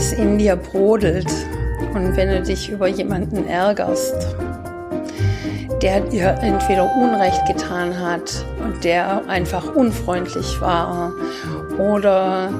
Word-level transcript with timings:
es 0.00 0.12
in 0.14 0.38
dir 0.38 0.56
brodelt. 0.56 1.30
Und 1.94 2.16
wenn 2.16 2.30
du 2.30 2.42
dich 2.42 2.70
über 2.70 2.88
jemanden 2.88 3.46
ärgerst, 3.46 4.34
der 5.82 6.00
dir 6.00 6.38
entweder 6.40 6.90
Unrecht 6.96 7.44
getan 7.46 7.98
hat 7.98 8.44
und 8.62 8.82
der 8.82 9.28
einfach 9.28 9.74
unfreundlich 9.74 10.60
war 10.60 11.12
oder 11.78 12.50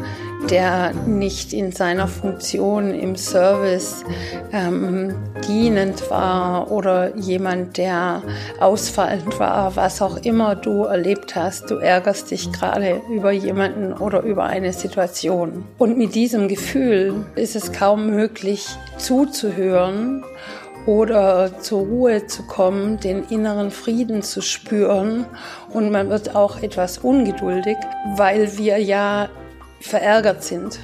der 0.50 0.92
nicht 1.06 1.52
in 1.52 1.70
seiner 1.70 2.08
Funktion 2.08 2.92
im 2.92 3.14
Service 3.14 4.04
ähm, 4.52 5.14
dienend 5.46 6.10
war 6.10 6.70
oder 6.70 7.16
jemand, 7.16 7.76
der 7.76 8.22
ausfallend 8.58 9.38
war, 9.38 9.76
was 9.76 10.02
auch 10.02 10.16
immer 10.18 10.56
du 10.56 10.84
erlebt 10.84 11.36
hast, 11.36 11.70
du 11.70 11.76
ärgerst 11.76 12.30
dich 12.30 12.50
gerade 12.52 13.00
über 13.12 13.30
jemanden 13.30 13.92
oder 13.92 14.22
über 14.22 14.44
eine 14.44 14.72
Situation. 14.72 15.64
Und 15.78 15.96
mit 15.96 16.14
diesem 16.14 16.48
Gefühl 16.48 17.24
ist 17.36 17.54
es 17.54 17.72
kaum 17.72 18.10
möglich 18.10 18.66
zuzuhören 18.98 20.24
oder 20.86 21.60
zur 21.60 21.80
Ruhe 21.80 22.26
zu 22.26 22.42
kommen, 22.44 22.98
den 22.98 23.24
inneren 23.24 23.70
Frieden 23.70 24.22
zu 24.22 24.40
spüren. 24.40 25.26
Und 25.72 25.92
man 25.92 26.08
wird 26.08 26.34
auch 26.34 26.62
etwas 26.62 26.98
ungeduldig, 26.98 27.76
weil 28.16 28.56
wir 28.58 28.78
ja 28.78 29.28
verärgert 29.80 30.44
sind, 30.44 30.80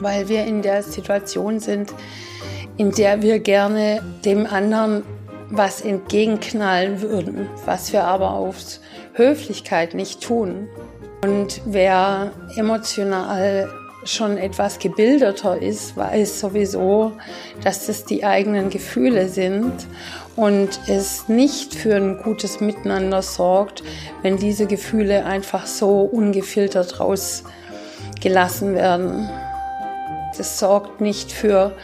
weil 0.00 0.28
wir 0.28 0.44
in 0.44 0.62
der 0.62 0.82
Situation 0.82 1.60
sind, 1.60 1.92
in 2.76 2.90
der 2.92 3.22
wir 3.22 3.38
gerne 3.38 4.02
dem 4.24 4.46
anderen 4.46 5.04
was 5.50 5.82
entgegenknallen 5.82 7.02
würden, 7.02 7.48
was 7.66 7.92
wir 7.92 8.04
aber 8.04 8.32
aus 8.32 8.80
Höflichkeit 9.14 9.94
nicht 9.94 10.22
tun. 10.22 10.68
Und 11.22 11.60
wer 11.66 12.32
emotional 12.56 13.68
schon 14.04 14.38
etwas 14.38 14.78
gebildeter 14.78 15.60
ist, 15.60 15.96
weiß 15.96 16.40
sowieso, 16.40 17.12
dass 17.62 17.86
das 17.86 18.04
die 18.04 18.24
eigenen 18.24 18.70
Gefühle 18.70 19.28
sind 19.28 19.72
und 20.34 20.80
es 20.88 21.28
nicht 21.28 21.74
für 21.74 21.94
ein 21.94 22.18
gutes 22.18 22.60
Miteinander 22.60 23.22
sorgt, 23.22 23.84
wenn 24.22 24.38
diese 24.38 24.66
Gefühle 24.66 25.24
einfach 25.24 25.66
so 25.66 26.00
ungefiltert 26.00 26.98
raus 26.98 27.44
gelassen 28.22 28.74
werden. 28.74 29.28
Das 30.36 30.58
sorgt 30.58 31.00
nicht 31.00 31.30
für 31.30 31.76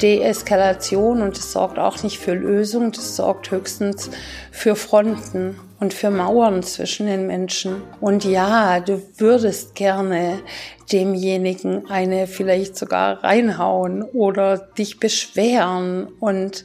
Deeskalation 0.00 1.22
und 1.22 1.38
es 1.38 1.52
sorgt 1.52 1.78
auch 1.78 2.02
nicht 2.02 2.18
für 2.18 2.34
Lösung, 2.34 2.90
das 2.90 3.14
sorgt 3.14 3.50
höchstens 3.52 4.10
für 4.50 4.74
Fronten 4.74 5.56
und 5.78 5.94
für 5.94 6.10
Mauern 6.10 6.64
zwischen 6.64 7.06
den 7.06 7.28
Menschen. 7.28 7.82
Und 8.00 8.24
ja, 8.24 8.80
du 8.80 9.02
würdest 9.18 9.76
gerne 9.76 10.40
demjenigen 10.90 11.88
eine 11.88 12.26
vielleicht 12.26 12.76
sogar 12.76 13.22
reinhauen 13.22 14.02
oder 14.02 14.58
dich 14.58 14.98
beschweren 14.98 16.08
und 16.18 16.64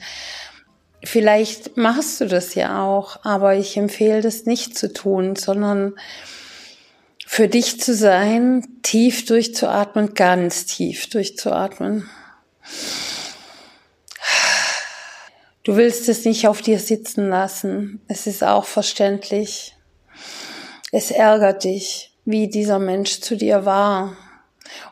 vielleicht 1.03 1.77
machst 1.77 2.19
du 2.19 2.25
das 2.25 2.55
ja 2.55 2.83
auch, 2.83 3.23
aber 3.23 3.55
ich 3.55 3.77
empfehle 3.77 4.21
das 4.21 4.45
nicht 4.45 4.77
zu 4.77 4.91
tun, 4.91 5.35
sondern 5.35 5.93
für 7.29 7.49
dich 7.49 7.81
zu 7.81 7.93
sein, 7.93 8.65
tief 8.83 9.25
durchzuatmen, 9.25 10.13
ganz 10.13 10.65
tief 10.65 11.09
durchzuatmen. 11.09 12.09
Du 15.63 15.75
willst 15.75 16.07
es 16.07 16.23
nicht 16.23 16.47
auf 16.47 16.61
dir 16.61 16.79
sitzen 16.79 17.27
lassen. 17.27 18.01
Es 18.07 18.27
ist 18.27 18.45
auch 18.45 18.63
verständlich. 18.63 19.75
Es 20.93 21.11
ärgert 21.11 21.65
dich, 21.65 22.15
wie 22.23 22.47
dieser 22.47 22.79
Mensch 22.79 23.19
zu 23.19 23.35
dir 23.35 23.65
war. 23.65 24.15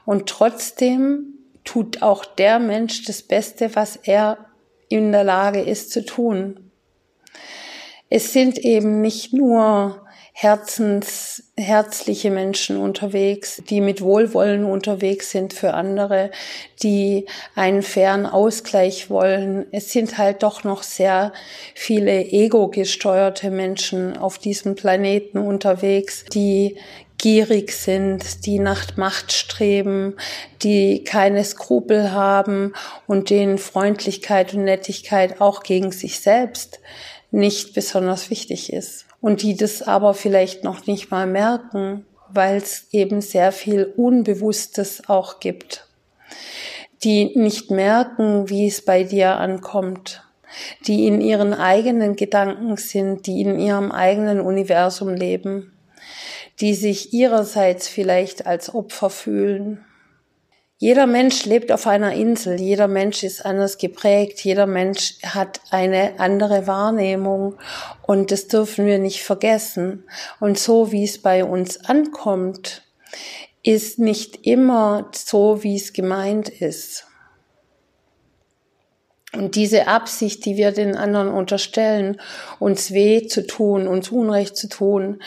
Und 0.03 0.27
trotzdem 0.27 1.35
tut 1.63 2.01
auch 2.01 2.25
der 2.25 2.59
Mensch 2.59 3.05
das 3.05 3.23
Beste, 3.23 3.75
was 3.75 3.95
er 3.95 4.37
in 4.89 5.13
der 5.13 5.23
Lage 5.23 5.61
ist 5.61 5.89
zu 5.89 6.05
tun. 6.05 6.69
Es 8.09 8.33
sind 8.33 8.57
eben 8.57 8.99
nicht 8.99 9.31
nur 9.33 10.04
herzens, 10.37 11.43
herzliche 11.55 12.29
Menschen 12.29 12.75
unterwegs, 12.75 13.61
die 13.69 13.79
mit 13.79 14.01
Wohlwollen 14.01 14.65
unterwegs 14.65 15.31
sind 15.31 15.53
für 15.53 15.73
andere, 15.73 16.29
die 16.83 17.25
einen 17.55 17.81
fairen 17.81 18.25
Ausgleich 18.25 19.09
wollen. 19.09 19.65
Es 19.71 19.93
sind 19.93 20.17
halt 20.17 20.43
doch 20.43 20.65
noch 20.65 20.83
sehr 20.83 21.31
viele 21.73 22.21
ego-gesteuerte 22.21 23.49
Menschen 23.49 24.17
auf 24.17 24.37
diesem 24.37 24.75
Planeten 24.75 25.37
unterwegs, 25.37 26.25
die 26.25 26.75
gierig 27.17 27.71
sind, 27.71 28.45
die 28.45 28.59
nach 28.59 28.97
Macht 28.97 29.31
streben, 29.31 30.17
die 30.63 31.05
keine 31.05 31.45
Skrupel 31.45 32.11
haben 32.11 32.73
und 33.07 33.29
denen 33.29 33.57
Freundlichkeit 33.57 34.53
und 34.53 34.65
Nettigkeit 34.65 35.39
auch 35.39 35.63
gegen 35.63 35.93
sich 35.93 36.19
selbst 36.19 36.81
nicht 37.31 37.73
besonders 37.73 38.29
wichtig 38.29 38.73
ist 38.73 39.05
und 39.25 39.41
die 39.41 39.55
das 39.55 39.81
aber 39.81 40.13
vielleicht 40.13 40.63
noch 40.63 40.85
nicht 40.85 41.09
mal 41.09 41.25
merken, 41.25 42.05
weil 42.29 42.57
es 42.57 42.85
eben 42.91 43.21
sehr 43.21 43.51
viel 43.51 43.91
Unbewusstes 43.97 45.09
auch 45.09 45.39
gibt, 45.39 45.87
die 47.03 47.35
nicht 47.35 47.71
merken, 47.71 48.49
wie 48.49 48.67
es 48.67 48.85
bei 48.85 49.01
dir 49.03 49.37
ankommt, 49.37 50.23
die 50.85 51.07
in 51.07 51.21
ihren 51.21 51.55
eigenen 51.55 52.15
Gedanken 52.15 52.77
sind, 52.77 53.25
die 53.25 53.41
in 53.41 53.57
ihrem 53.57 53.91
eigenen 53.91 54.41
Universum 54.41 55.15
leben, 55.15 55.73
die 56.59 56.75
sich 56.75 57.11
ihrerseits 57.11 57.87
vielleicht 57.87 58.45
als 58.45 58.75
Opfer 58.75 59.09
fühlen 59.09 59.83
jeder 60.85 61.07
Mensch 61.07 61.45
lebt 61.45 61.71
auf 61.71 61.87
einer 61.87 62.13
Insel, 62.13 62.61
jeder 62.61 62.87
Mensch 62.87 63.23
ist 63.23 63.43
anders 63.43 63.79
geprägt, 63.79 64.41
jeder 64.41 64.67
Mensch 64.67 65.15
hat 65.23 65.59
eine 65.71 66.19
andere 66.19 66.67
Wahrnehmung 66.67 67.55
und 68.05 68.29
das 68.29 68.49
dürfen 68.49 68.85
wir 68.85 68.99
nicht 68.99 69.23
vergessen. 69.23 70.03
Und 70.39 70.59
so 70.59 70.91
wie 70.91 71.03
es 71.03 71.19
bei 71.19 71.43
uns 71.43 71.83
ankommt, 71.85 72.83
ist 73.63 73.97
nicht 73.97 74.45
immer 74.45 75.09
so, 75.11 75.63
wie 75.63 75.75
es 75.75 75.91
gemeint 75.91 76.49
ist. 76.49 77.07
Und 79.33 79.55
diese 79.55 79.87
Absicht, 79.87 80.45
die 80.45 80.55
wir 80.55 80.71
den 80.71 80.95
anderen 80.95 81.29
unterstellen, 81.29 82.21
uns 82.59 82.91
weh 82.91 83.25
zu 83.25 83.47
tun, 83.47 83.87
uns 83.87 84.09
Unrecht 84.09 84.55
zu 84.55 84.69
tun, 84.69 85.19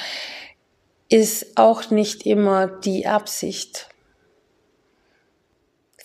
ist 1.09 1.59
auch 1.59 1.91
nicht 1.91 2.27
immer 2.27 2.69
die 2.69 3.09
Absicht. 3.09 3.89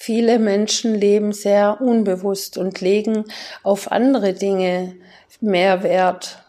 Viele 0.06 0.38
Menschen 0.38 0.96
leben 0.96 1.32
sehr 1.32 1.80
unbewusst 1.80 2.58
und 2.58 2.82
legen 2.82 3.24
auf 3.64 3.90
andere 3.90 4.34
Dinge 4.34 4.98
mehr 5.40 5.82
Wert. 5.82 6.44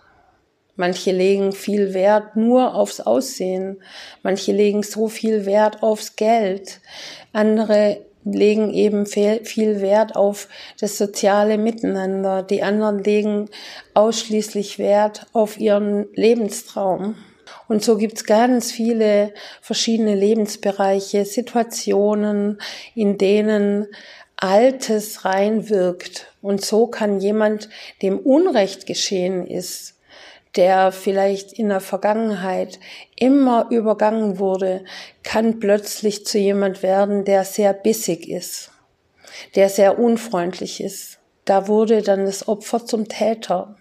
Manche 0.75 1.13
legen 1.13 1.53
viel 1.53 1.95
Wert 1.95 2.35
nur 2.35 2.75
aufs 2.75 2.99
Aussehen. 2.99 3.81
Manche 4.25 4.51
legen 4.51 4.83
so 4.83 5.07
viel 5.07 5.47
Wert 5.47 5.85
aufs 5.85 6.17
Geld. 6.17 6.81
Andere 7.33 7.99
legen 8.25 8.75
eben 8.75 9.07
viel 9.07 9.81
Wert 9.81 10.17
auf 10.17 10.49
das 10.81 10.99
soziale 10.99 11.57
Miteinander. 11.57 12.43
Die 12.43 12.65
anderen 12.65 13.05
legen 13.05 13.51
ausschließlich 13.95 14.81
Wert 14.81 15.29
auf 15.33 15.61
ihren 15.61 16.13
Lebenstraum. 16.15 17.15
Und 17.69 17.83
so 17.83 17.97
gibt's 17.97 18.25
ganz 18.25 18.71
viele 18.71 19.33
verschiedene 19.61 20.15
Lebensbereiche, 20.15 21.25
Situationen, 21.25 22.61
in 22.95 23.19
denen 23.19 23.87
Altes 24.37 25.25
reinwirkt. 25.25 26.33
Und 26.43 26.65
so 26.65 26.87
kann 26.87 27.21
jemand, 27.21 27.69
dem 28.03 28.19
Unrecht 28.19 28.87
geschehen 28.87 29.47
ist, 29.47 29.95
der 30.57 30.93
vielleicht 30.93 31.53
in 31.53 31.69
der 31.69 31.81
Vergangenheit 31.81 32.79
immer 33.17 33.69
übergangen 33.71 34.39
wurde, 34.39 34.85
kann 35.23 35.59
plötzlich 35.59 36.27
zu 36.27 36.39
jemand 36.39 36.83
werden, 36.83 37.25
der 37.25 37.45
sehr 37.45 37.73
bissig 37.73 38.29
ist, 38.29 38.71
der 39.57 39.69
sehr 39.69 39.99
unfreundlich 39.99 40.83
ist. 40.83 41.19
Da 41.45 41.69
wurde 41.69 42.03
dann 42.03 42.27
das 42.27 42.47
Opfer 42.47 42.87
zum 42.87 43.09
Täter 43.09 43.77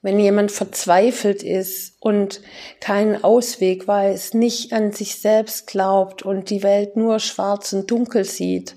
wenn 0.00 0.18
jemand 0.20 0.52
verzweifelt 0.52 1.42
ist 1.42 1.96
und 2.00 2.40
keinen 2.80 3.22
Ausweg 3.24 3.88
weiß, 3.88 4.34
nicht 4.34 4.72
an 4.72 4.92
sich 4.92 5.20
selbst 5.20 5.66
glaubt 5.66 6.22
und 6.22 6.50
die 6.50 6.62
Welt 6.62 6.96
nur 6.96 7.18
schwarz 7.18 7.72
und 7.72 7.90
dunkel 7.90 8.24
sieht, 8.24 8.76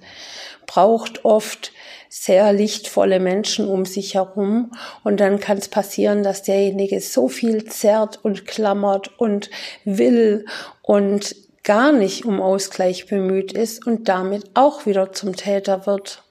braucht 0.65 1.25
oft 1.25 1.71
sehr 2.09 2.51
lichtvolle 2.53 3.19
Menschen 3.19 3.67
um 3.67 3.85
sich 3.85 4.15
herum 4.15 4.71
und 5.03 5.19
dann 5.19 5.39
kann 5.39 5.57
es 5.57 5.69
passieren, 5.69 6.23
dass 6.23 6.43
derjenige 6.43 6.99
so 6.99 7.29
viel 7.29 7.65
zerrt 7.65 8.19
und 8.23 8.45
klammert 8.45 9.17
und 9.19 9.49
will 9.85 10.45
und 10.81 11.35
gar 11.63 11.91
nicht 11.91 12.25
um 12.25 12.41
Ausgleich 12.41 13.05
bemüht 13.05 13.53
ist 13.53 13.85
und 13.85 14.09
damit 14.09 14.51
auch 14.55 14.85
wieder 14.85 15.13
zum 15.13 15.35
Täter 15.35 15.85
wird. 15.85 16.23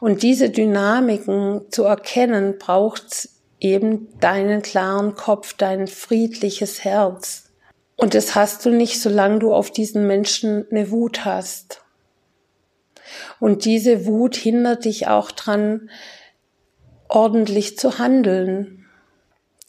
Und 0.00 0.22
diese 0.22 0.50
Dynamiken 0.50 1.62
zu 1.70 1.84
erkennen, 1.84 2.58
braucht 2.58 3.28
eben 3.62 4.08
deinen 4.18 4.60
klaren 4.60 5.14
Kopf, 5.14 5.54
dein 5.54 5.86
friedliches 5.86 6.82
Herz. 6.84 7.50
Und 7.96 8.14
das 8.14 8.34
hast 8.34 8.66
du 8.66 8.70
nicht, 8.70 9.00
solange 9.00 9.38
du 9.38 9.54
auf 9.54 9.70
diesen 9.70 10.06
Menschen 10.06 10.66
eine 10.70 10.90
Wut 10.90 11.24
hast. 11.24 11.82
Und 13.38 13.64
diese 13.64 14.04
Wut 14.06 14.34
hindert 14.34 14.84
dich 14.84 15.06
auch 15.06 15.30
dran, 15.30 15.90
ordentlich 17.08 17.78
zu 17.78 17.98
handeln. 17.98 18.86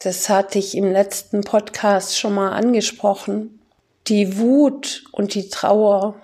Das 0.00 0.28
hatte 0.28 0.58
ich 0.58 0.76
im 0.76 0.90
letzten 0.90 1.42
Podcast 1.42 2.18
schon 2.18 2.34
mal 2.34 2.50
angesprochen. 2.50 3.60
Die 4.08 4.38
Wut 4.38 5.04
und 5.12 5.34
die 5.34 5.48
Trauer 5.48 6.20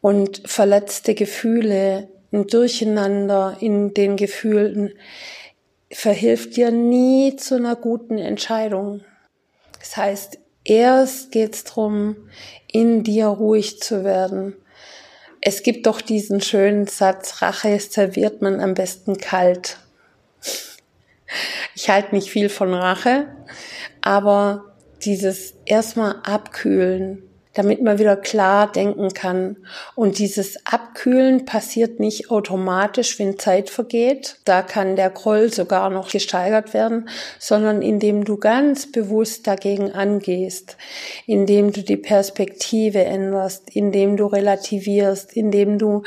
und 0.00 0.42
verletzte 0.46 1.14
Gefühle, 1.14 2.08
ein 2.32 2.46
Durcheinander 2.46 3.56
in 3.60 3.94
den 3.94 4.16
Gefühlen 4.16 4.94
verhilft 5.90 6.56
dir 6.56 6.70
nie 6.70 7.36
zu 7.36 7.56
einer 7.56 7.76
guten 7.76 8.18
Entscheidung. 8.18 9.02
Das 9.78 9.96
heißt, 9.96 10.38
erst 10.64 11.32
geht's 11.32 11.64
drum, 11.64 12.16
in 12.70 13.02
dir 13.02 13.26
ruhig 13.26 13.80
zu 13.80 14.04
werden. 14.04 14.54
Es 15.40 15.62
gibt 15.62 15.86
doch 15.86 16.00
diesen 16.00 16.40
schönen 16.40 16.86
Satz, 16.86 17.40
Rache 17.40 17.78
serviert 17.80 18.42
man 18.42 18.60
am 18.60 18.74
besten 18.74 19.16
kalt. 19.16 19.78
Ich 21.74 21.88
halte 21.88 22.14
nicht 22.14 22.28
viel 22.28 22.48
von 22.48 22.74
Rache, 22.74 23.28
aber 24.02 24.74
dieses 25.02 25.54
erstmal 25.64 26.16
abkühlen, 26.24 27.22
damit 27.54 27.82
man 27.82 27.98
wieder 27.98 28.16
klar 28.16 28.70
denken 28.70 29.12
kann. 29.12 29.56
Und 29.94 30.18
dieses 30.18 30.64
Abkühlen 30.66 31.44
passiert 31.44 31.98
nicht 31.98 32.30
automatisch, 32.30 33.18
wenn 33.18 33.38
Zeit 33.38 33.70
vergeht. 33.70 34.36
Da 34.44 34.62
kann 34.62 34.96
der 34.96 35.10
Groll 35.10 35.52
sogar 35.52 35.90
noch 35.90 36.10
gesteigert 36.10 36.74
werden, 36.74 37.08
sondern 37.38 37.82
indem 37.82 38.24
du 38.24 38.36
ganz 38.36 38.90
bewusst 38.90 39.46
dagegen 39.46 39.92
angehst, 39.92 40.76
indem 41.26 41.72
du 41.72 41.82
die 41.82 41.96
Perspektive 41.96 43.04
änderst, 43.04 43.70
indem 43.74 44.16
du 44.16 44.26
relativierst, 44.26 45.32
indem 45.32 45.78
du 45.78 46.02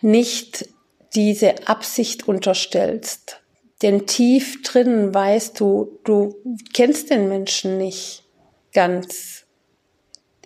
nicht 0.00 0.68
diese 1.14 1.68
Absicht 1.68 2.26
unterstellst. 2.26 3.40
Denn 3.82 4.06
tief 4.06 4.62
drinnen 4.62 5.14
weißt 5.14 5.60
du, 5.60 6.00
du 6.04 6.34
kennst 6.74 7.10
den 7.10 7.28
Menschen 7.28 7.78
nicht 7.78 8.24
ganz 8.72 9.47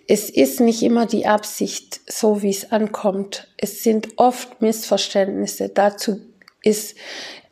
es 0.07 0.29
ist 0.29 0.59
nicht 0.59 0.83
immer 0.83 1.05
die 1.05 1.25
Absicht, 1.25 2.01
so 2.07 2.41
wie 2.41 2.49
es 2.49 2.71
ankommt. 2.71 3.47
Es 3.57 3.83
sind 3.83 4.09
oft 4.17 4.61
Missverständnisse. 4.61 5.69
Dazu 5.69 6.19
ist 6.61 6.97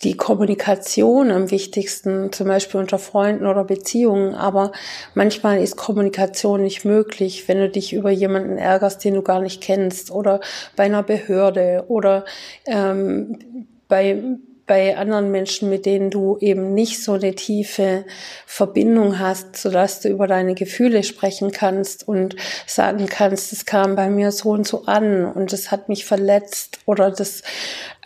die 0.03 0.17
Kommunikation 0.17 1.31
am 1.31 1.51
wichtigsten, 1.51 2.31
zum 2.31 2.47
Beispiel 2.47 2.79
unter 2.79 2.97
Freunden 2.97 3.45
oder 3.45 3.63
Beziehungen. 3.63 4.33
Aber 4.33 4.71
manchmal 5.13 5.61
ist 5.61 5.77
Kommunikation 5.77 6.63
nicht 6.63 6.85
möglich, 6.85 7.47
wenn 7.47 7.59
du 7.59 7.69
dich 7.69 7.93
über 7.93 8.09
jemanden 8.09 8.57
ärgerst, 8.57 9.03
den 9.03 9.13
du 9.13 9.21
gar 9.21 9.41
nicht 9.41 9.61
kennst, 9.61 10.11
oder 10.11 10.39
bei 10.75 10.83
einer 10.83 11.03
Behörde 11.03 11.85
oder 11.87 12.25
ähm, 12.65 13.67
bei 13.87 14.23
bei 14.71 14.95
anderen 14.95 15.31
Menschen, 15.31 15.69
mit 15.69 15.85
denen 15.85 16.11
du 16.11 16.37
eben 16.39 16.73
nicht 16.73 17.03
so 17.03 17.11
eine 17.11 17.35
tiefe 17.35 18.05
Verbindung 18.45 19.19
hast, 19.19 19.57
so 19.57 19.69
dass 19.69 19.99
du 19.99 20.07
über 20.07 20.27
deine 20.27 20.55
Gefühle 20.55 21.03
sprechen 21.03 21.51
kannst 21.51 22.07
und 22.07 22.37
sagen 22.67 23.07
kannst, 23.07 23.51
es 23.51 23.65
kam 23.65 23.97
bei 23.97 24.09
mir 24.09 24.31
so 24.31 24.51
und 24.51 24.65
so 24.65 24.85
an 24.85 25.25
und 25.25 25.51
es 25.51 25.71
hat 25.71 25.89
mich 25.89 26.05
verletzt 26.05 26.79
oder 26.85 27.11
das 27.11 27.43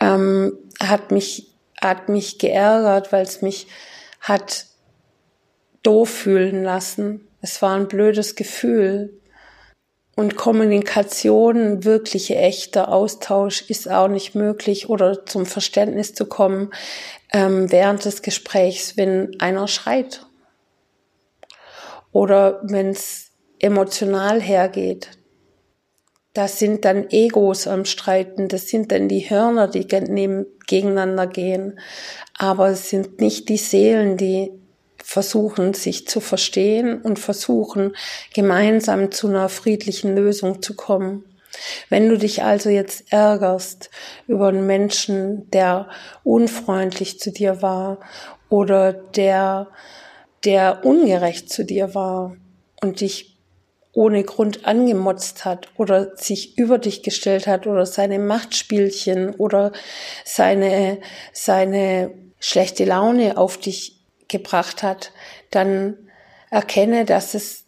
ähm, 0.00 0.58
hat 0.80 1.12
mich 1.12 1.54
hat 1.80 2.08
mich 2.08 2.36
geärgert, 2.38 3.12
weil 3.12 3.22
es 3.22 3.42
mich 3.42 3.68
hat 4.20 4.66
doof 5.84 6.10
fühlen 6.10 6.64
lassen. 6.64 7.28
Es 7.42 7.62
war 7.62 7.76
ein 7.76 7.86
blödes 7.86 8.34
Gefühl. 8.34 9.20
Und 10.16 10.34
Kommunikation, 10.34 11.84
wirkliche, 11.84 12.36
echter 12.36 12.90
Austausch 12.90 13.62
ist 13.68 13.88
auch 13.88 14.08
nicht 14.08 14.34
möglich 14.34 14.88
oder 14.88 15.26
zum 15.26 15.44
Verständnis 15.44 16.14
zu 16.14 16.24
kommen 16.24 16.70
ähm, 17.34 17.70
während 17.70 18.06
des 18.06 18.22
Gesprächs, 18.22 18.96
wenn 18.96 19.38
einer 19.40 19.68
schreit 19.68 20.26
oder 22.12 22.62
wenn 22.62 22.88
es 22.88 23.30
emotional 23.58 24.40
hergeht. 24.40 25.10
Das 26.32 26.58
sind 26.58 26.86
dann 26.86 27.10
Egos 27.10 27.66
am 27.66 27.84
Streiten, 27.84 28.48
das 28.48 28.68
sind 28.68 28.92
dann 28.92 29.08
die 29.08 29.28
Hörner, 29.28 29.68
die 29.68 29.86
gegeneinander 29.86 31.26
gehen, 31.26 31.78
aber 32.38 32.68
es 32.70 32.88
sind 32.88 33.20
nicht 33.20 33.50
die 33.50 33.58
Seelen, 33.58 34.16
die 34.16 34.50
versuchen, 35.06 35.72
sich 35.72 36.08
zu 36.08 36.18
verstehen 36.18 37.00
und 37.00 37.20
versuchen, 37.20 37.94
gemeinsam 38.34 39.12
zu 39.12 39.28
einer 39.28 39.48
friedlichen 39.48 40.16
Lösung 40.16 40.62
zu 40.62 40.74
kommen. 40.74 41.24
Wenn 41.88 42.08
du 42.08 42.18
dich 42.18 42.42
also 42.42 42.70
jetzt 42.70 43.12
ärgerst 43.12 43.88
über 44.26 44.48
einen 44.48 44.66
Menschen, 44.66 45.48
der 45.52 45.88
unfreundlich 46.24 47.20
zu 47.20 47.30
dir 47.30 47.62
war 47.62 48.00
oder 48.48 48.92
der, 48.92 49.68
der 50.44 50.84
ungerecht 50.84 51.52
zu 51.52 51.64
dir 51.64 51.94
war 51.94 52.36
und 52.82 53.00
dich 53.00 53.38
ohne 53.92 54.24
Grund 54.24 54.66
angemotzt 54.66 55.44
hat 55.44 55.68
oder 55.76 56.16
sich 56.16 56.58
über 56.58 56.78
dich 56.78 57.04
gestellt 57.04 57.46
hat 57.46 57.68
oder 57.68 57.86
seine 57.86 58.18
Machtspielchen 58.18 59.36
oder 59.36 59.70
seine, 60.24 60.98
seine 61.32 62.10
schlechte 62.40 62.84
Laune 62.84 63.38
auf 63.38 63.56
dich 63.56 63.95
gebracht 64.38 64.82
hat, 64.82 65.12
dann 65.50 65.96
erkenne, 66.50 67.04
dass 67.04 67.34
es 67.34 67.64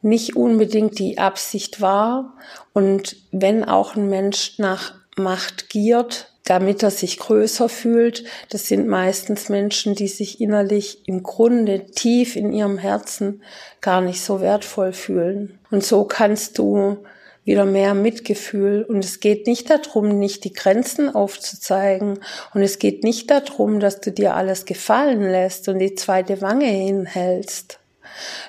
nicht 0.00 0.36
unbedingt 0.36 0.98
die 0.98 1.18
Absicht 1.18 1.80
war 1.80 2.36
und 2.72 3.16
wenn 3.32 3.64
auch 3.64 3.96
ein 3.96 4.08
Mensch 4.08 4.58
nach 4.58 4.94
Macht 5.16 5.68
giert, 5.68 6.32
damit 6.44 6.82
er 6.82 6.90
sich 6.90 7.18
größer 7.18 7.68
fühlt, 7.68 8.24
das 8.48 8.68
sind 8.68 8.88
meistens 8.88 9.48
Menschen, 9.48 9.94
die 9.94 10.08
sich 10.08 10.40
innerlich 10.40 11.06
im 11.06 11.22
Grunde 11.22 11.86
tief 11.86 12.36
in 12.36 12.52
ihrem 12.52 12.78
Herzen 12.78 13.42
gar 13.80 14.00
nicht 14.00 14.22
so 14.22 14.40
wertvoll 14.40 14.92
fühlen. 14.92 15.58
Und 15.70 15.84
so 15.84 16.04
kannst 16.04 16.56
du 16.58 16.98
wieder 17.48 17.64
mehr 17.64 17.94
Mitgefühl. 17.94 18.84
Und 18.84 19.02
es 19.04 19.20
geht 19.20 19.46
nicht 19.46 19.70
darum, 19.70 20.18
nicht 20.18 20.44
die 20.44 20.52
Grenzen 20.52 21.12
aufzuzeigen. 21.14 22.20
Und 22.52 22.62
es 22.62 22.78
geht 22.78 23.02
nicht 23.02 23.30
darum, 23.30 23.80
dass 23.80 24.00
du 24.00 24.12
dir 24.12 24.36
alles 24.36 24.66
gefallen 24.66 25.22
lässt 25.22 25.66
und 25.68 25.78
die 25.78 25.94
zweite 25.94 26.42
Wange 26.42 26.66
hinhältst. 26.66 27.80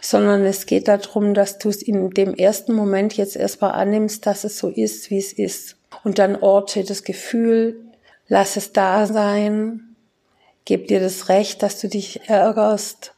Sondern 0.01 0.45
es 0.45 0.65
geht 0.65 0.89
darum, 0.89 1.33
dass 1.33 1.59
du 1.59 1.69
es 1.69 1.81
in 1.81 2.09
dem 2.09 2.33
ersten 2.33 2.74
Moment 2.74 3.15
jetzt 3.15 3.38
erstmal 3.38 3.71
annimmst, 3.71 4.25
dass 4.25 4.43
es 4.43 4.57
so 4.57 4.67
ist, 4.67 5.09
wie 5.09 5.17
es 5.17 5.31
ist. 5.31 5.77
Und 6.03 6.19
dann 6.19 6.35
orte 6.35 6.83
das 6.83 7.03
Gefühl, 7.03 7.79
lass 8.27 8.57
es 8.57 8.74
da 8.74 9.05
sein, 9.05 9.95
gib 10.65 10.88
dir 10.88 11.00
das 11.00 11.29
Recht, 11.29 11.63
dass 11.63 11.79
du 11.79 11.88
dich 11.88 12.27
ärgerst 12.27 13.13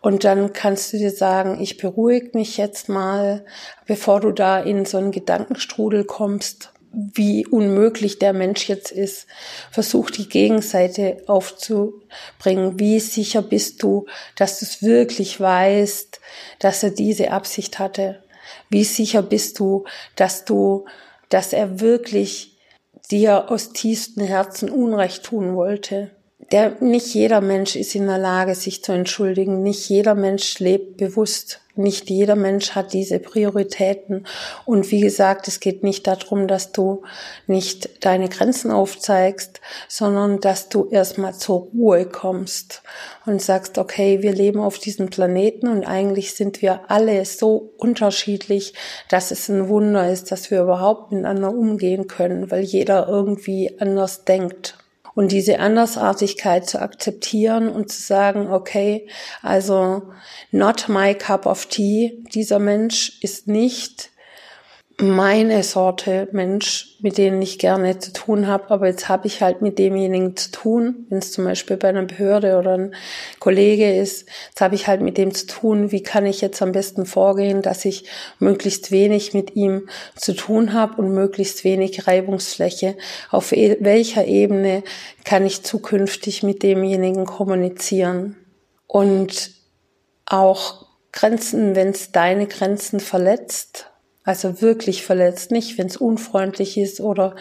und 0.00 0.24
dann 0.24 0.52
kannst 0.52 0.92
du 0.92 0.98
dir 0.98 1.10
sagen, 1.10 1.60
ich 1.60 1.76
beruhige 1.76 2.36
mich 2.36 2.56
jetzt 2.56 2.88
mal, 2.88 3.44
bevor 3.86 4.20
du 4.20 4.32
da 4.32 4.60
in 4.60 4.84
so 4.84 4.98
einen 4.98 5.12
Gedankenstrudel 5.12 6.04
kommst, 6.04 6.72
wie 6.92 7.46
unmöglich 7.46 8.18
der 8.18 8.32
Mensch 8.32 8.68
jetzt 8.68 8.90
ist. 8.90 9.26
Versuch 9.70 10.10
die 10.10 10.28
Gegenseite 10.28 11.22
aufzubringen. 11.26 12.78
Wie 12.78 12.98
sicher 13.00 13.42
bist 13.42 13.82
du, 13.82 14.06
dass 14.36 14.60
du 14.60 14.64
es 14.64 14.82
wirklich 14.82 15.40
weißt, 15.40 16.20
dass 16.58 16.82
er 16.82 16.90
diese 16.90 17.30
Absicht 17.30 17.78
hatte? 17.78 18.22
Wie 18.70 18.84
sicher 18.84 19.22
bist 19.22 19.58
du, 19.58 19.84
dass 20.16 20.44
du, 20.44 20.86
dass 21.28 21.52
er 21.52 21.80
wirklich 21.80 22.58
dir 23.10 23.50
aus 23.50 23.72
tiefstem 23.72 24.24
Herzen 24.24 24.70
Unrecht 24.70 25.24
tun 25.24 25.54
wollte? 25.54 26.10
Der, 26.50 26.76
nicht 26.80 27.14
jeder 27.14 27.42
Mensch 27.42 27.76
ist 27.76 27.94
in 27.94 28.06
der 28.06 28.18
Lage, 28.18 28.54
sich 28.54 28.82
zu 28.82 28.92
entschuldigen. 28.92 29.62
Nicht 29.62 29.88
jeder 29.90 30.14
Mensch 30.14 30.58
lebt 30.58 30.96
bewusst. 30.96 31.60
Nicht 31.74 32.10
jeder 32.10 32.34
Mensch 32.34 32.70
hat 32.70 32.92
diese 32.92 33.20
Prioritäten. 33.20 34.26
Und 34.64 34.90
wie 34.90 35.00
gesagt, 35.00 35.46
es 35.46 35.60
geht 35.60 35.84
nicht 35.84 36.06
darum, 36.06 36.48
dass 36.48 36.72
du 36.72 37.02
nicht 37.46 38.04
deine 38.04 38.28
Grenzen 38.28 38.72
aufzeigst, 38.72 39.60
sondern 39.88 40.40
dass 40.40 40.70
du 40.70 40.88
erstmal 40.90 41.34
zur 41.34 41.68
Ruhe 41.72 42.06
kommst 42.06 42.82
und 43.26 43.40
sagst, 43.40 43.78
okay, 43.78 44.22
wir 44.22 44.32
leben 44.32 44.58
auf 44.58 44.78
diesem 44.78 45.10
Planeten 45.10 45.68
und 45.68 45.84
eigentlich 45.84 46.34
sind 46.34 46.62
wir 46.62 46.90
alle 46.90 47.24
so 47.26 47.74
unterschiedlich, 47.76 48.74
dass 49.08 49.30
es 49.30 49.48
ein 49.48 49.68
Wunder 49.68 50.10
ist, 50.10 50.32
dass 50.32 50.50
wir 50.50 50.62
überhaupt 50.62 51.12
miteinander 51.12 51.50
umgehen 51.50 52.08
können, 52.08 52.50
weil 52.50 52.64
jeder 52.64 53.06
irgendwie 53.06 53.76
anders 53.78 54.24
denkt 54.24 54.74
und 55.18 55.32
diese 55.32 55.58
Andersartigkeit 55.58 56.68
zu 56.68 56.80
akzeptieren 56.80 57.70
und 57.70 57.90
zu 57.90 58.00
sagen, 58.00 58.52
okay, 58.52 59.08
also 59.42 60.12
not 60.52 60.88
my 60.88 61.12
cup 61.12 61.44
of 61.44 61.66
tea, 61.66 62.24
dieser 62.32 62.60
Mensch 62.60 63.18
ist 63.20 63.48
nicht 63.48 64.10
meine 65.00 65.62
Sorte 65.62 66.28
Mensch, 66.32 66.96
mit 67.00 67.18
denen 67.18 67.40
ich 67.40 67.60
gerne 67.60 68.00
zu 68.00 68.12
tun 68.12 68.48
habe, 68.48 68.70
aber 68.70 68.88
jetzt 68.88 69.08
habe 69.08 69.28
ich 69.28 69.40
halt 69.40 69.62
mit 69.62 69.78
demjenigen 69.78 70.36
zu 70.36 70.50
tun, 70.50 71.06
wenn 71.08 71.18
es 71.18 71.30
zum 71.30 71.44
Beispiel 71.44 71.76
bei 71.76 71.90
einer 71.90 72.02
Behörde 72.02 72.58
oder 72.58 72.76
ein 72.76 72.94
Kollege 73.38 73.96
ist, 73.96 74.28
jetzt 74.48 74.60
habe 74.60 74.74
ich 74.74 74.88
halt 74.88 75.00
mit 75.00 75.16
dem 75.16 75.32
zu 75.32 75.46
tun, 75.46 75.92
wie 75.92 76.02
kann 76.02 76.26
ich 76.26 76.40
jetzt 76.40 76.60
am 76.62 76.72
besten 76.72 77.06
vorgehen, 77.06 77.62
dass 77.62 77.84
ich 77.84 78.06
möglichst 78.40 78.90
wenig 78.90 79.34
mit 79.34 79.54
ihm 79.54 79.88
zu 80.16 80.34
tun 80.34 80.72
habe 80.72 81.00
und 81.00 81.14
möglichst 81.14 81.62
wenig 81.62 82.08
Reibungsfläche. 82.08 82.96
Auf 83.30 83.52
e 83.52 83.76
welcher 83.78 84.24
Ebene 84.24 84.82
kann 85.24 85.46
ich 85.46 85.62
zukünftig 85.62 86.42
mit 86.42 86.64
demjenigen 86.64 87.24
kommunizieren? 87.24 88.36
Und 88.88 89.52
auch 90.26 90.86
Grenzen, 91.12 91.76
wenn 91.76 91.90
es 91.90 92.10
deine 92.10 92.48
Grenzen 92.48 92.98
verletzt, 92.98 93.87
also 94.28 94.60
wirklich 94.60 95.04
verletzt, 95.04 95.52
nicht 95.52 95.78
wenn 95.78 95.86
es 95.86 95.96
unfreundlich 95.96 96.76
ist 96.76 97.00
oder 97.00 97.34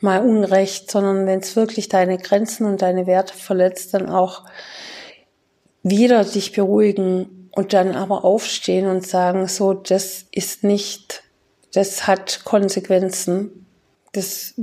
mal 0.00 0.20
unrecht, 0.20 0.90
sondern 0.90 1.28
wenn 1.28 1.38
es 1.38 1.54
wirklich 1.54 1.88
deine 1.88 2.18
Grenzen 2.18 2.66
und 2.66 2.82
deine 2.82 3.06
Werte 3.06 3.34
verletzt, 3.34 3.94
dann 3.94 4.10
auch 4.10 4.42
wieder 5.84 6.24
dich 6.24 6.50
beruhigen 6.50 7.50
und 7.52 7.72
dann 7.72 7.94
aber 7.94 8.24
aufstehen 8.24 8.88
und 8.88 9.06
sagen, 9.06 9.46
so, 9.46 9.74
das 9.74 10.26
ist 10.32 10.64
nicht, 10.64 11.22
das 11.72 12.08
hat 12.08 12.40
Konsequenzen. 12.42 13.68
Das 14.12 14.54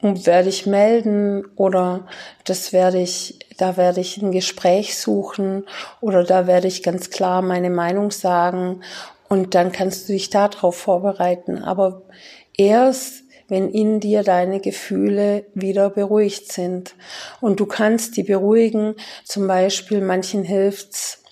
werde 0.00 0.48
ich 0.48 0.64
melden 0.64 1.44
oder 1.56 2.06
das 2.44 2.72
werde 2.72 3.02
ich, 3.02 3.38
da 3.58 3.76
werde 3.76 4.00
ich 4.00 4.16
ein 4.16 4.32
Gespräch 4.32 4.96
suchen 4.96 5.66
oder 6.00 6.24
da 6.24 6.46
werde 6.46 6.68
ich 6.68 6.82
ganz 6.82 7.10
klar 7.10 7.42
meine 7.42 7.70
Meinung 7.70 8.10
sagen 8.10 8.80
und 9.28 9.54
dann 9.54 9.72
kannst 9.72 10.08
du 10.08 10.12
dich 10.12 10.30
darauf 10.30 10.76
vorbereiten. 10.76 11.62
Aber 11.62 12.02
erst, 12.56 13.24
wenn 13.48 13.70
in 13.70 14.00
dir 14.00 14.22
deine 14.22 14.60
Gefühle 14.60 15.46
wieder 15.54 15.90
beruhigt 15.90 16.52
sind. 16.52 16.94
Und 17.40 17.60
du 17.60 17.66
kannst 17.66 18.16
die 18.16 18.24
beruhigen, 18.24 18.94
zum 19.24 19.46
Beispiel 19.46 20.00
manchen 20.00 20.42
hilft's, 20.42 21.22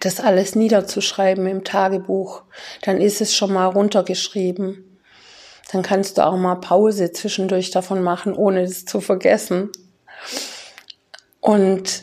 das 0.00 0.20
alles 0.20 0.54
niederzuschreiben 0.54 1.46
im 1.46 1.64
Tagebuch. 1.64 2.42
Dann 2.82 3.00
ist 3.00 3.20
es 3.20 3.34
schon 3.34 3.52
mal 3.52 3.66
runtergeschrieben. 3.66 4.98
Dann 5.72 5.82
kannst 5.82 6.18
du 6.18 6.26
auch 6.26 6.36
mal 6.36 6.56
Pause 6.56 7.12
zwischendurch 7.12 7.70
davon 7.70 8.02
machen, 8.02 8.34
ohne 8.34 8.62
es 8.62 8.84
zu 8.84 9.00
vergessen. 9.00 9.70
Und 11.40 12.02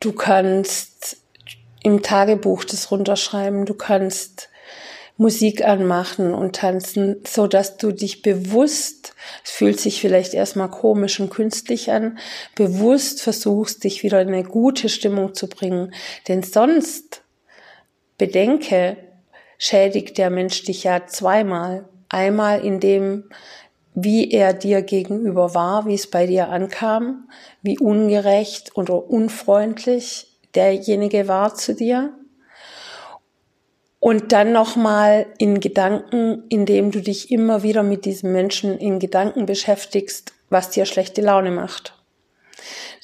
du 0.00 0.12
kannst 0.12 1.21
im 1.82 2.02
Tagebuch 2.02 2.64
das 2.64 2.90
runterschreiben. 2.90 3.66
Du 3.66 3.74
kannst 3.74 4.48
Musik 5.16 5.64
anmachen 5.64 6.34
und 6.34 6.56
tanzen, 6.56 7.22
so 7.26 7.46
dass 7.46 7.76
du 7.76 7.92
dich 7.92 8.22
bewusst, 8.22 9.14
es 9.44 9.50
fühlt 9.50 9.78
sich 9.78 10.00
vielleicht 10.00 10.34
erstmal 10.34 10.70
komisch 10.70 11.20
und 11.20 11.30
künstlich 11.30 11.92
an, 11.92 12.18
bewusst 12.54 13.22
versuchst, 13.22 13.84
dich 13.84 14.02
wieder 14.02 14.20
in 14.22 14.28
eine 14.28 14.42
gute 14.42 14.88
Stimmung 14.88 15.34
zu 15.34 15.48
bringen. 15.48 15.94
Denn 16.28 16.42
sonst, 16.42 17.22
bedenke, 18.16 18.96
schädigt 19.58 20.18
der 20.18 20.30
Mensch 20.30 20.64
dich 20.64 20.84
ja 20.84 21.06
zweimal. 21.06 21.88
Einmal 22.08 22.64
in 22.64 22.80
dem, 22.80 23.24
wie 23.94 24.30
er 24.30 24.54
dir 24.54 24.82
gegenüber 24.82 25.54
war, 25.54 25.86
wie 25.86 25.94
es 25.94 26.10
bei 26.10 26.26
dir 26.26 26.48
ankam, 26.48 27.28
wie 27.60 27.78
ungerecht 27.78 28.76
oder 28.76 29.08
unfreundlich 29.08 30.31
derjenige 30.54 31.28
war 31.28 31.54
zu 31.54 31.74
dir. 31.74 32.14
Und 34.00 34.32
dann 34.32 34.52
nochmal 34.52 35.26
in 35.38 35.60
Gedanken, 35.60 36.42
indem 36.48 36.90
du 36.90 37.00
dich 37.00 37.30
immer 37.30 37.62
wieder 37.62 37.84
mit 37.84 38.04
diesem 38.04 38.32
Menschen 38.32 38.76
in 38.78 38.98
Gedanken 38.98 39.46
beschäftigst, 39.46 40.32
was 40.50 40.70
dir 40.70 40.86
schlechte 40.86 41.22
Laune 41.22 41.52
macht. 41.52 41.94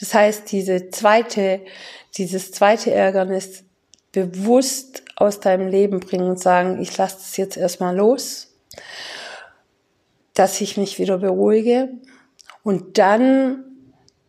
Das 0.01 0.15
heißt, 0.15 0.51
diese 0.51 0.91
zweite, 0.91 1.61
dieses 2.17 2.51
zweite 2.51 2.93
Ärgernis 2.93 3.65
bewusst 4.13 5.05
aus 5.17 5.41
deinem 5.41 5.69
Leben 5.69 6.01
bringen 6.01 6.29
und 6.29 6.41
sagen, 6.41 6.81
ich 6.81 6.97
lasse 6.97 7.19
das 7.19 7.37
jetzt 7.37 7.57
erstmal 7.57 7.97
los, 7.97 8.55
dass 10.35 10.61
ich 10.61 10.77
mich 10.77 10.99
wieder 10.99 11.19
beruhige 11.19 11.91
und 12.63 12.99
dann 12.99 13.65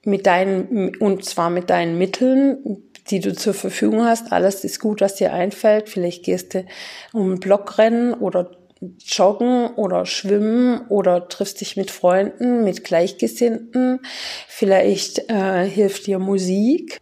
mit 0.03 0.25
deinen, 0.25 0.95
und 0.97 1.25
zwar 1.25 1.49
mit 1.49 1.69
deinen 1.69 1.97
Mitteln, 1.97 2.88
die 3.09 3.19
du 3.19 3.33
zur 3.33 3.53
Verfügung 3.53 4.05
hast. 4.05 4.31
Alles 4.31 4.63
ist 4.63 4.79
gut, 4.79 5.01
was 5.01 5.15
dir 5.15 5.33
einfällt. 5.33 5.89
Vielleicht 5.89 6.23
gehst 6.23 6.53
du 6.53 6.65
um 7.13 7.23
einen 7.23 7.39
Blockrennen 7.39 8.13
oder 8.13 8.51
joggen 8.99 9.67
oder 9.75 10.05
schwimmen 10.05 10.87
oder 10.87 11.27
triffst 11.27 11.61
dich 11.61 11.75
mit 11.75 11.91
Freunden, 11.91 12.63
mit 12.63 12.83
Gleichgesinnten. 12.83 13.99
Vielleicht 14.47 15.29
äh, 15.29 15.65
hilft 15.67 16.07
dir 16.07 16.19
Musik. 16.19 16.99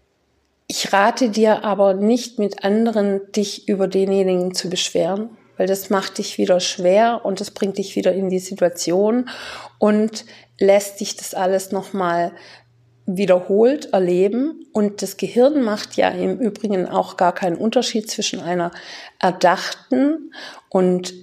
Ich 0.68 0.92
rate 0.92 1.30
dir 1.30 1.64
aber 1.64 1.94
nicht 1.94 2.40
mit 2.40 2.64
anderen, 2.64 3.22
dich 3.32 3.70
über 3.70 3.88
denjenigen 3.88 4.54
zu 4.54 4.70
beschweren, 4.70 5.30
weil 5.56 5.68
das 5.68 5.90
macht 5.90 6.18
dich 6.18 6.38
wieder 6.38 6.60
schwer 6.60 7.22
und 7.24 7.40
das 7.40 7.52
bringt 7.52 7.78
dich 7.78 7.96
wieder 7.96 8.12
in 8.14 8.30
die 8.30 8.40
Situation 8.40 9.30
und 9.80 10.26
lässt 10.60 11.00
dich 11.00 11.16
das 11.16 11.34
alles 11.34 11.72
nochmal 11.72 12.34
wiederholt 13.08 13.94
erleben. 13.94 14.66
Und 14.74 15.02
das 15.02 15.18
Gehirn 15.18 15.64
macht 15.64 15.96
ja 15.96 16.10
im 16.10 16.40
Übrigen 16.40 16.86
auch 16.86 17.18
gar 17.18 17.34
keinen 17.34 17.58
Unterschied 17.58 18.12
zwischen 18.12 18.42
einer 18.42 18.72
erdachten 19.20 20.32
und 20.70 21.14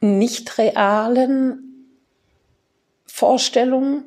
nicht 0.00 0.58
realen 0.58 1.88
Vorstellung 3.06 4.04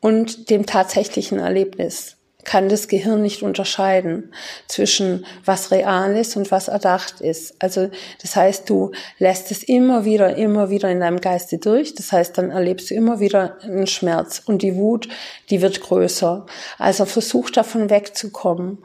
und 0.00 0.50
dem 0.50 0.66
tatsächlichen 0.66 1.38
Erlebnis 1.38 2.16
kann 2.44 2.68
das 2.68 2.88
Gehirn 2.88 3.22
nicht 3.22 3.42
unterscheiden 3.42 4.32
zwischen 4.68 5.26
was 5.44 5.70
real 5.70 6.16
ist 6.16 6.36
und 6.36 6.50
was 6.50 6.68
erdacht 6.68 7.20
ist. 7.20 7.54
Also 7.58 7.90
das 8.22 8.36
heißt, 8.36 8.68
du 8.68 8.92
lässt 9.18 9.50
es 9.50 9.62
immer 9.62 10.04
wieder, 10.04 10.36
immer 10.36 10.70
wieder 10.70 10.90
in 10.90 11.00
deinem 11.00 11.20
Geiste 11.20 11.58
durch. 11.58 11.94
Das 11.94 12.12
heißt, 12.12 12.36
dann 12.38 12.50
erlebst 12.50 12.90
du 12.90 12.94
immer 12.94 13.20
wieder 13.20 13.58
einen 13.62 13.86
Schmerz 13.86 14.42
und 14.44 14.62
die 14.62 14.76
Wut, 14.76 15.08
die 15.50 15.62
wird 15.62 15.80
größer. 15.80 16.46
Also 16.78 17.04
versuch 17.04 17.50
davon 17.50 17.90
wegzukommen 17.90 18.78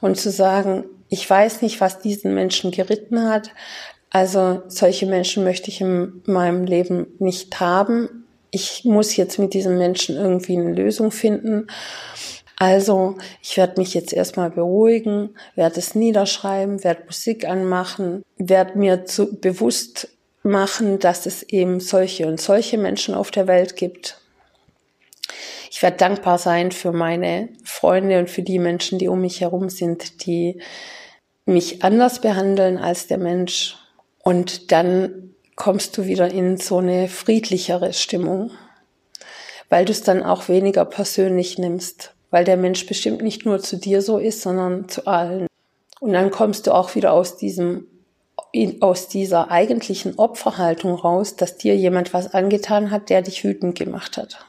und 0.00 0.18
zu 0.18 0.30
sagen, 0.30 0.84
ich 1.08 1.28
weiß 1.28 1.62
nicht, 1.62 1.80
was 1.80 2.00
diesen 2.00 2.34
Menschen 2.34 2.70
geritten 2.70 3.28
hat. 3.28 3.50
Also 4.10 4.62
solche 4.68 5.06
Menschen 5.06 5.44
möchte 5.44 5.70
ich 5.70 5.80
in 5.80 6.22
meinem 6.26 6.64
Leben 6.64 7.06
nicht 7.18 7.58
haben. 7.60 8.24
Ich 8.50 8.84
muss 8.84 9.16
jetzt 9.16 9.38
mit 9.38 9.54
diesen 9.54 9.78
Menschen 9.78 10.16
irgendwie 10.16 10.56
eine 10.56 10.72
Lösung 10.72 11.10
finden. 11.10 11.66
Also, 12.56 13.16
ich 13.42 13.56
werde 13.56 13.80
mich 13.80 13.94
jetzt 13.94 14.12
erstmal 14.12 14.50
beruhigen, 14.50 15.34
werde 15.56 15.80
es 15.80 15.94
niederschreiben, 15.94 16.84
werde 16.84 17.04
Musik 17.06 17.48
anmachen, 17.48 18.24
werde 18.36 18.78
mir 18.78 19.04
zu, 19.06 19.40
bewusst 19.40 20.08
machen, 20.42 20.98
dass 20.98 21.26
es 21.26 21.42
eben 21.42 21.80
solche 21.80 22.26
und 22.26 22.40
solche 22.40 22.78
Menschen 22.78 23.14
auf 23.14 23.30
der 23.30 23.48
Welt 23.48 23.76
gibt. 23.76 24.20
Ich 25.70 25.82
werde 25.82 25.96
dankbar 25.96 26.38
sein 26.38 26.70
für 26.70 26.92
meine 26.92 27.48
Freunde 27.64 28.20
und 28.20 28.30
für 28.30 28.42
die 28.42 28.60
Menschen, 28.60 29.00
die 29.00 29.08
um 29.08 29.20
mich 29.20 29.40
herum 29.40 29.68
sind, 29.68 30.24
die 30.24 30.60
mich 31.46 31.82
anders 31.82 32.20
behandeln 32.20 32.78
als 32.78 33.08
der 33.08 33.18
Mensch. 33.18 33.76
Und 34.22 34.70
dann 34.70 35.34
kommst 35.56 35.98
du 35.98 36.06
wieder 36.06 36.30
in 36.30 36.56
so 36.56 36.78
eine 36.78 37.08
friedlichere 37.08 37.92
Stimmung, 37.92 38.52
weil 39.68 39.84
du 39.84 39.92
es 39.92 40.02
dann 40.02 40.22
auch 40.22 40.48
weniger 40.48 40.84
persönlich 40.84 41.58
nimmst 41.58 42.13
weil 42.34 42.44
der 42.44 42.56
Mensch 42.56 42.84
bestimmt 42.86 43.22
nicht 43.22 43.46
nur 43.46 43.60
zu 43.60 43.76
dir 43.76 44.02
so 44.02 44.18
ist, 44.18 44.42
sondern 44.42 44.88
zu 44.88 45.06
allen. 45.06 45.46
Und 46.00 46.14
dann 46.14 46.32
kommst 46.32 46.66
du 46.66 46.74
auch 46.74 46.96
wieder 46.96 47.12
aus 47.12 47.36
diesem 47.36 47.86
aus 48.80 49.06
dieser 49.06 49.52
eigentlichen 49.52 50.18
Opferhaltung 50.18 50.94
raus, 50.94 51.36
dass 51.36 51.58
dir 51.58 51.76
jemand 51.76 52.12
was 52.12 52.34
angetan 52.34 52.90
hat, 52.90 53.08
der 53.08 53.22
dich 53.22 53.44
wütend 53.44 53.78
gemacht 53.78 54.16
hat. 54.16 54.46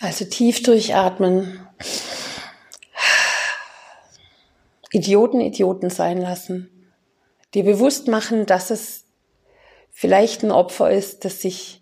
Also 0.00 0.24
tief 0.24 0.64
durchatmen. 0.64 1.64
Idioten 4.90 5.40
Idioten 5.40 5.88
sein 5.88 6.20
lassen. 6.20 6.68
Dir 7.54 7.62
bewusst 7.62 8.08
machen, 8.08 8.44
dass 8.44 8.70
es 8.70 9.04
vielleicht 9.92 10.42
ein 10.42 10.50
Opfer 10.50 10.90
ist, 10.90 11.24
das 11.24 11.42
sich 11.42 11.80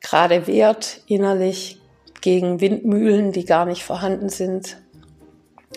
gerade 0.00 0.46
wehrt 0.46 1.02
innerlich, 1.08 1.79
gegen 2.20 2.60
Windmühlen, 2.60 3.32
die 3.32 3.44
gar 3.44 3.66
nicht 3.66 3.84
vorhanden 3.84 4.28
sind. 4.28 4.76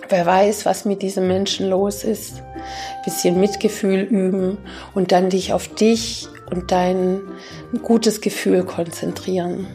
Wer 0.09 0.25
weiß, 0.25 0.65
was 0.65 0.85
mit 0.85 1.01
diesem 1.01 1.27
Menschen 1.27 1.69
los 1.69 2.03
ist. 2.03 2.43
Bisschen 3.05 3.39
Mitgefühl 3.39 4.01
üben 4.01 4.57
und 4.93 5.11
dann 5.11 5.29
dich 5.29 5.53
auf 5.53 5.67
dich 5.67 6.27
und 6.49 6.71
dein 6.71 7.21
gutes 7.83 8.21
Gefühl 8.21 8.63
konzentrieren. 8.63 9.67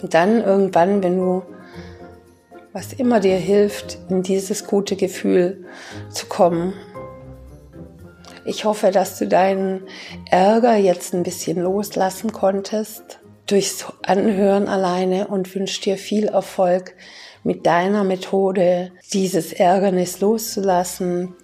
Und 0.00 0.14
dann 0.14 0.42
irgendwann, 0.42 1.02
wenn 1.02 1.18
du, 1.18 1.42
was 2.72 2.92
immer 2.92 3.20
dir 3.20 3.36
hilft, 3.36 3.98
in 4.08 4.22
dieses 4.22 4.66
gute 4.66 4.96
Gefühl 4.96 5.64
zu 6.10 6.26
kommen, 6.26 6.74
Ich 8.46 8.66
hoffe, 8.66 8.90
dass 8.90 9.18
du 9.18 9.26
deinen 9.26 9.84
Ärger 10.30 10.76
jetzt 10.76 11.14
ein 11.14 11.22
bisschen 11.22 11.62
loslassen 11.62 12.30
konntest 12.30 13.20
durchs 13.46 13.86
Anhören 14.02 14.68
alleine 14.68 15.28
und 15.28 15.54
wünsche 15.54 15.82
dir 15.82 15.96
viel 15.96 16.26
Erfolg 16.26 16.94
mit 17.42 17.66
deiner 17.66 18.04
Methode, 18.04 18.92
dieses 19.12 19.52
Ärgernis 19.52 20.20
loszulassen, 20.20 21.34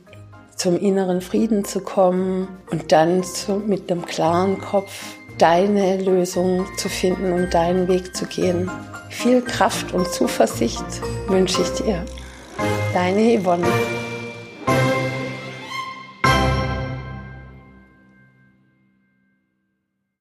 zum 0.56 0.78
inneren 0.78 1.20
Frieden 1.20 1.64
zu 1.64 1.80
kommen 1.80 2.48
und 2.70 2.92
dann 2.92 3.22
zu, 3.22 3.56
mit 3.56 3.90
einem 3.90 4.04
klaren 4.04 4.58
Kopf 4.58 5.16
deine 5.38 5.96
Lösung 5.96 6.66
zu 6.76 6.88
finden 6.88 7.32
und 7.32 7.54
deinen 7.54 7.88
Weg 7.88 8.14
zu 8.14 8.26
gehen. 8.26 8.70
Viel 9.08 9.42
Kraft 9.42 9.92
und 9.92 10.10
Zuversicht 10.12 10.84
wünsche 11.28 11.62
ich 11.62 11.82
dir. 11.82 12.04
Deine 12.92 13.40
Yvonne. 13.40 13.66